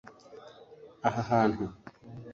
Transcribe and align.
Aha 1.07 1.21
hantu 1.29 1.65